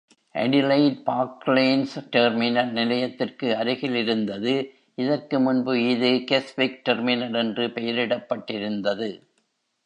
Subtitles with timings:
[0.35, 4.53] Adelaide Parklands terminal நிலையத்திற்கு அருகில் இருந்தது,
[4.95, 9.09] இதற்கு முன்பு இது கெஸ்விக் டெர்மினல் என்று பெயரிடப்பட்டிருந்தது.